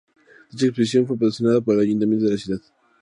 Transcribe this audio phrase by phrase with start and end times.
[0.49, 2.61] Dicha exposición fue patrocinada por el Ayuntamiento de la ciudad.